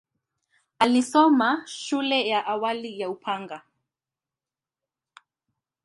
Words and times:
Alisoma 0.79 1.63
shule 1.67 2.27
ya 2.27 2.45
awali 2.45 2.99
ya 2.99 3.09
Upanga. 3.09 3.61